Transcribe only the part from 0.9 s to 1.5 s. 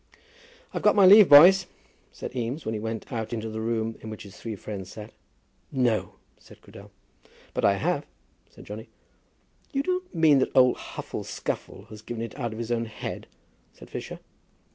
my leave,